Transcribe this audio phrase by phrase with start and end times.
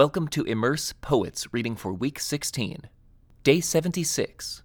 [0.00, 2.88] Welcome to Immerse Poets reading for week 16,
[3.42, 4.62] day 76.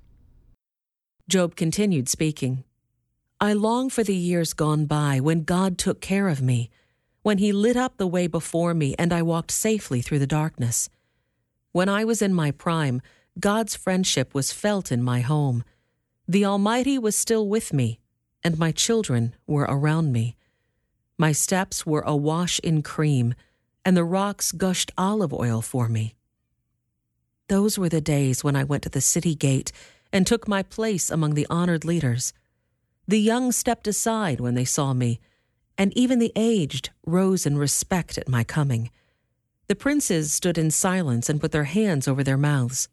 [1.28, 2.64] Job continued speaking.
[3.42, 6.70] I long for the years gone by when God took care of me,
[7.22, 10.88] when He lit up the way before me and I walked safely through the darkness.
[11.74, 13.02] When I was in my prime,
[13.38, 15.66] God's friendship was felt in my home.
[16.30, 18.00] The Almighty was still with me,
[18.42, 20.38] and my children were around me.
[21.18, 23.36] My steps were awash in cream
[23.86, 26.16] and the rocks gushed olive oil for me.
[27.48, 29.72] Those were the days when I went to the city gate
[30.12, 32.34] and took my place among the honored leaders.
[33.08, 35.20] The young stepped aside when they saw me,
[35.78, 38.90] and even the aged rose in respect at my coming.
[39.68, 42.90] The princes stood in silence and put their hands over their mouths.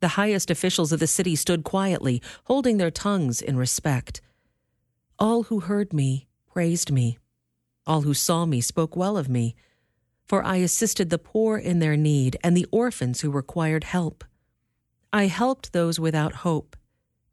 [0.00, 4.20] The highest officials of the city stood quietly, holding their tongues in respect.
[5.18, 7.18] All who heard me praised me.
[7.86, 9.54] All who saw me spoke well of me
[10.26, 14.24] for I assisted the poor in their need and the orphans who required help.
[15.12, 16.76] I helped those without hope,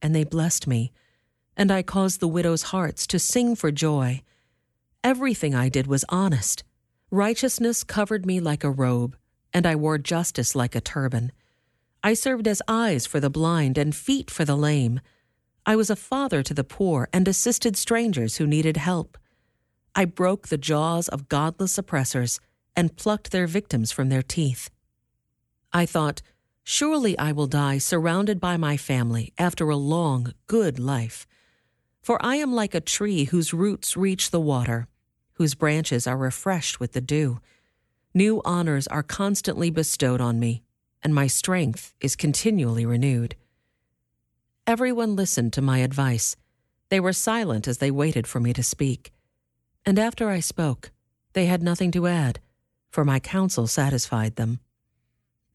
[0.02, 0.92] and they blessed me,
[1.58, 4.22] and I caused the widows' hearts to sing for joy.
[5.04, 6.64] Everything I did was honest.
[7.10, 9.18] Righteousness covered me like a robe,
[9.54, 11.32] and I wore justice like a turban.
[12.04, 15.00] I served as eyes for the blind and feet for the lame.
[15.66, 19.18] I was a father to the poor and assisted strangers who needed help.
[19.96, 22.40] I broke the jaws of godless oppressors
[22.76, 24.70] and plucked their victims from their teeth.
[25.72, 26.22] I thought,
[26.64, 31.28] surely I will die surrounded by my family after a long, good life.
[32.02, 34.88] For I am like a tree whose roots reach the water,
[35.34, 37.40] whose branches are refreshed with the dew.
[38.14, 40.64] New honors are constantly bestowed on me,
[41.02, 43.36] and my strength is continually renewed.
[44.68, 46.36] Everyone listened to my advice.
[46.90, 49.12] They were silent as they waited for me to speak.
[49.86, 50.92] And after I spoke,
[51.34, 52.40] they had nothing to add
[52.94, 54.60] for my counsel satisfied them.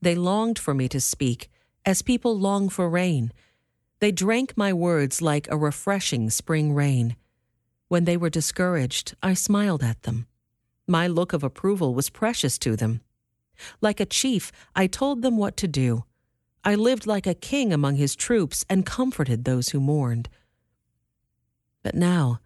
[0.03, 1.49] They longed for me to speak,
[1.87, 3.33] as people long for rain.
[4.01, 7.15] They drank my words like a refreshing spring rain.
[7.87, 10.27] When they were discouraged, I smiled at them.
[10.89, 13.03] My look of approval was precious to them.
[13.81, 16.05] Like a chief, I told them what to do.
[16.65, 20.29] I lived like a king among his troops and comforted those who mourned.
[21.85, 22.41] But now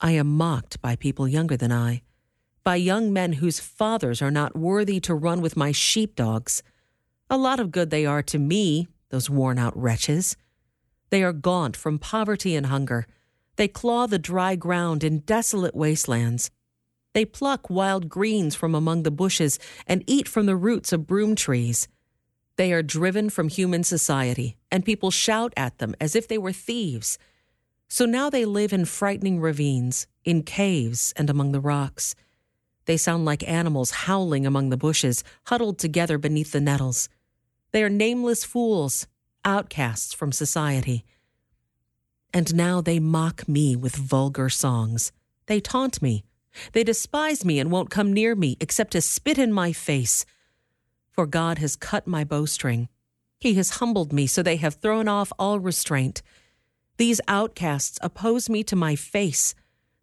[0.00, 2.02] I am mocked by people younger than I
[2.66, 6.64] by young men whose fathers are not worthy to run with my sheepdogs.
[7.30, 10.36] A lot of good they are to me, those worn out wretches.
[11.10, 13.06] They are gaunt from poverty and hunger.
[13.54, 16.50] They claw the dry ground in desolate wastelands.
[17.12, 21.36] They pluck wild greens from among the bushes and eat from the roots of broom
[21.36, 21.86] trees.
[22.56, 26.52] They are driven from human society, and people shout at them as if they were
[26.52, 27.16] thieves.
[27.86, 32.16] So now they live in frightening ravines, in caves, and among the rocks.
[32.86, 37.08] They sound like animals howling among the bushes, huddled together beneath the nettles.
[37.72, 39.06] They are nameless fools,
[39.44, 41.04] outcasts from society.
[42.32, 45.12] And now they mock me with vulgar songs.
[45.46, 46.24] They taunt me.
[46.72, 50.24] They despise me and won't come near me except to spit in my face.
[51.12, 52.88] For God has cut my bowstring.
[53.38, 56.22] He has humbled me so they have thrown off all restraint.
[56.98, 59.54] These outcasts oppose me to my face.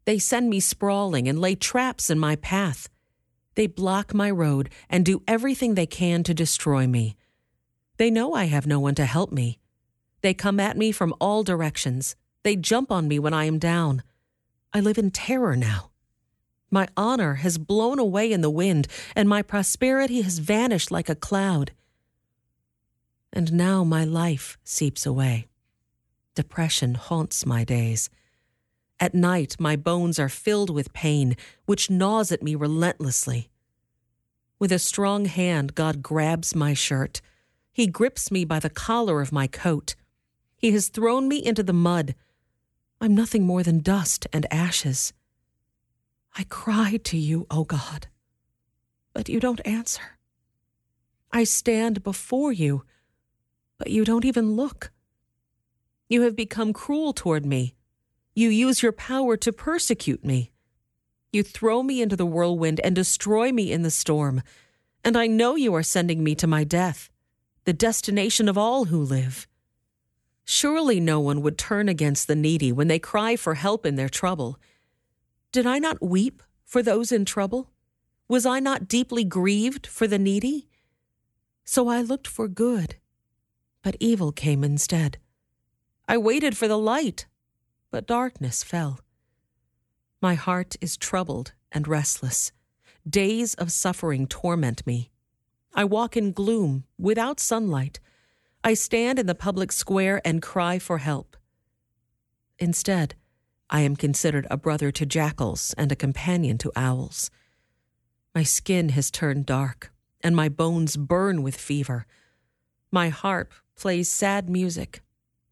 [0.06, 2.90] They send me sprawling and lay traps in my path.
[3.56, 7.16] They block my road and do everything they can to destroy me.
[7.98, 9.60] They know I have no one to help me.
[10.22, 12.16] They come at me from all directions.
[12.44, 14.04] They jump on me when I am down.
[14.74, 15.92] I live in terror now.
[16.72, 21.16] My honor has blown away in the wind, and my prosperity has vanished like a
[21.16, 21.72] cloud.
[23.32, 25.48] And now my life seeps away.
[26.34, 28.10] Depression haunts my days.
[29.04, 33.50] At night, my bones are filled with pain, which gnaws at me relentlessly.
[34.60, 37.20] With a strong hand, God grabs my shirt.
[37.74, 39.96] He grips me by the collar of my coat.
[40.56, 42.16] He has thrown me into the mud.
[43.02, 45.12] I'm nothing more than dust and ashes.
[46.38, 48.08] I cry to you, O God,
[49.12, 50.18] but you don't answer.
[51.30, 52.86] I stand before you,
[53.78, 54.94] but you don't even look.
[56.08, 57.76] You have become cruel toward me.
[58.36, 60.52] You use your power to persecute me.
[61.32, 64.42] You throw me into the whirlwind and destroy me in the storm.
[65.04, 67.10] And I know you are sending me to my death,
[67.66, 69.48] the destination of all who live.
[70.46, 74.10] Surely no one would turn against the needy when they cry for help in their
[74.10, 74.60] trouble.
[75.52, 77.70] Did I not weep for those in trouble?
[78.28, 80.68] Was I not deeply grieved for the needy?
[81.66, 82.96] So I looked for good,
[83.84, 85.20] but evil came instead.
[86.08, 87.28] I waited for the light
[87.94, 89.00] but darkness fell.
[90.20, 92.52] My heart is troubled and restless.
[93.08, 95.12] Days of suffering torment me.
[95.76, 98.00] I walk in gloom, without sunlight.
[98.64, 101.38] I stand in the public square and cry for help.
[102.58, 103.14] Instead,
[103.70, 107.30] I am considered a brother to jackals and a companion to owls.
[108.34, 109.92] My skin has turned dark,
[110.22, 112.08] and my bones burn with fever.
[112.92, 115.04] My harp plays sad music,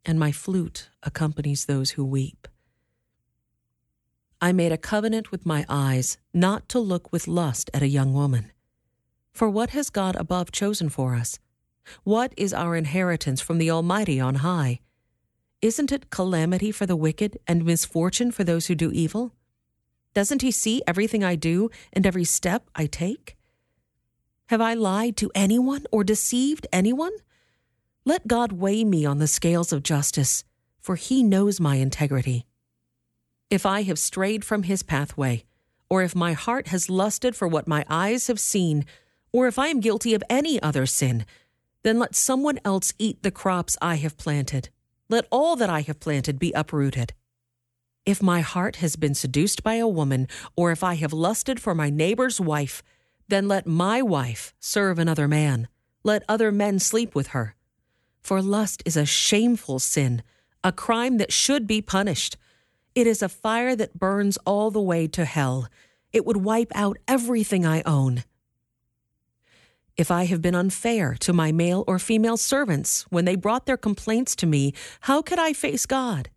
[0.05, 2.47] and my flute accompanies those who weep.
[4.41, 8.13] I made a covenant with my eyes not to look with lust at a young
[8.13, 8.51] woman.
[9.31, 11.37] For what has God above chosen for us?
[12.03, 14.79] What is our inheritance from the Almighty on high?
[15.61, 19.35] Isn't it calamity for the wicked and misfortune for those who do evil?
[20.13, 23.37] Doesn't he see everything I do and every step I take?
[24.47, 27.13] Have I lied to anyone or deceived anyone?
[28.03, 30.43] Let God weigh me on the scales of justice,
[30.79, 32.47] for he knows my integrity.
[33.51, 35.43] If I have strayed from his pathway,
[35.87, 38.85] or if my heart has lusted for what my eyes have seen,
[39.31, 41.27] or if I am guilty of any other sin,
[41.83, 44.69] then let someone else eat the crops I have planted.
[45.07, 47.13] Let all that I have planted be uprooted.
[48.03, 51.75] If my heart has been seduced by a woman, or if I have lusted for
[51.75, 52.81] my neighbor's wife,
[53.27, 55.67] then let my wife serve another man.
[56.03, 57.55] Let other men sleep with her.
[58.21, 60.21] For lust is a shameful sin,
[60.63, 62.37] a crime that should be punished.
[62.93, 65.67] It is a fire that burns all the way to hell.
[66.13, 68.23] It would wipe out everything I own.
[69.97, 73.77] If I have been unfair to my male or female servants when they brought their
[73.77, 76.29] complaints to me, how could I face God?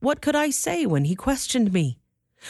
[0.00, 1.98] What could I say when He questioned me?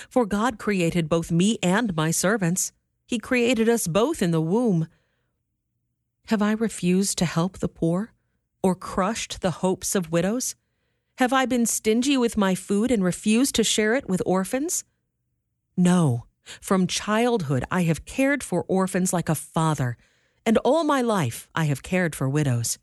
[0.08, 2.72] For God created both me and my servants.
[3.06, 4.88] He created us both in the womb.
[6.26, 8.12] Have I refused to help the poor?
[8.62, 10.54] Or crushed the hopes of widows?
[11.18, 14.84] Have I been stingy with my food and refused to share it with orphans?
[15.76, 16.26] No.
[16.60, 19.96] From childhood, I have cared for orphans like a father,
[20.44, 22.78] and all my life I have cared for widows.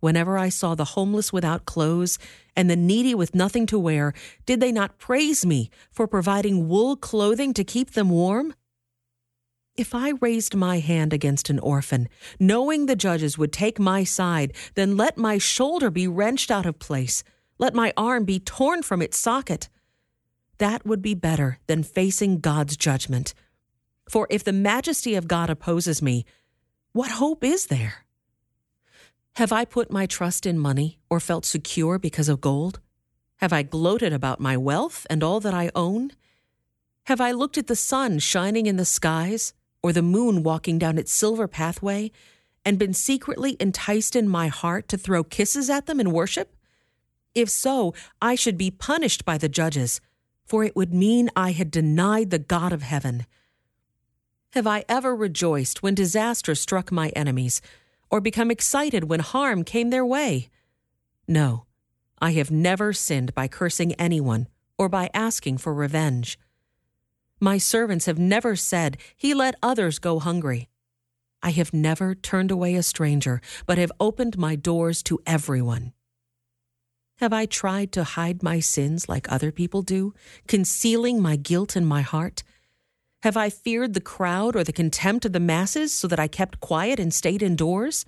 [0.00, 2.18] Whenever I saw the homeless without clothes
[2.54, 4.14] and the needy with nothing to wear,
[4.46, 8.54] did they not praise me for providing wool clothing to keep them warm?
[9.78, 12.08] If I raised my hand against an orphan,
[12.40, 16.80] knowing the judges would take my side, then let my shoulder be wrenched out of
[16.80, 17.22] place,
[17.58, 19.68] let my arm be torn from its socket.
[20.58, 23.34] That would be better than facing God's judgment.
[24.10, 26.24] For if the majesty of God opposes me,
[26.90, 28.04] what hope is there?
[29.36, 32.80] Have I put my trust in money or felt secure because of gold?
[33.36, 36.10] Have I gloated about my wealth and all that I own?
[37.04, 40.98] Have I looked at the sun shining in the skies or the moon walking down
[40.98, 42.10] its silver pathway,
[42.64, 46.54] and been secretly enticed in my heart to throw kisses at them in worship?
[47.34, 50.00] If so, I should be punished by the judges,
[50.44, 53.26] for it would mean I had denied the God of heaven.
[54.52, 57.60] Have I ever rejoiced when disaster struck my enemies,
[58.10, 60.48] or become excited when harm came their way?
[61.28, 61.66] No,
[62.18, 64.48] I have never sinned by cursing anyone
[64.78, 66.38] or by asking for revenge.
[67.40, 70.68] My servants have never said, He let others go hungry.
[71.42, 75.92] I have never turned away a stranger, but have opened my doors to everyone.
[77.18, 80.14] Have I tried to hide my sins like other people do,
[80.46, 82.42] concealing my guilt in my heart?
[83.22, 86.60] Have I feared the crowd or the contempt of the masses so that I kept
[86.60, 88.04] quiet and stayed indoors?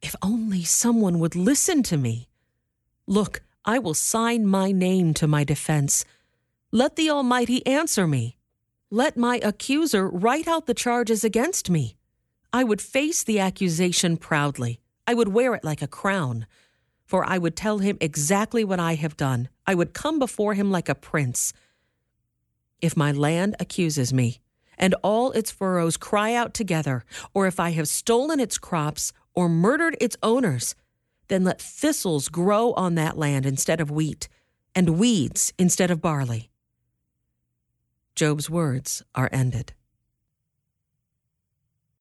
[0.00, 2.28] If only someone would listen to me.
[3.06, 6.04] Look, I will sign my name to my defense.
[6.70, 8.36] Let the Almighty answer me.
[8.90, 11.96] Let my accuser write out the charges against me.
[12.52, 14.78] I would face the accusation proudly.
[15.06, 16.46] I would wear it like a crown.
[17.06, 19.48] For I would tell him exactly what I have done.
[19.66, 21.54] I would come before him like a prince.
[22.82, 24.38] If my land accuses me,
[24.76, 29.48] and all its furrows cry out together, or if I have stolen its crops or
[29.48, 30.74] murdered its owners,
[31.28, 34.28] then let thistles grow on that land instead of wheat,
[34.74, 36.50] and weeds instead of barley.
[38.18, 39.74] Job's words are ended.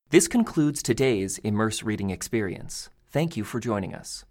[0.09, 2.89] This concludes today's Immerse Reading Experience.
[3.11, 4.25] Thank you for joining us.